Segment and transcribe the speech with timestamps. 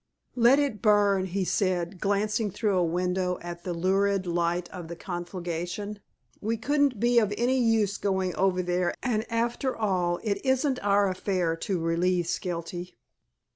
[0.33, 4.95] "Let it burn," he said, glancing through a window at the lurid light of the
[4.95, 5.99] conflagration.
[6.41, 11.07] "We couldn't be of any use going over there and, after all, it isn't our
[11.07, 12.97] affair to relieve Skeelty."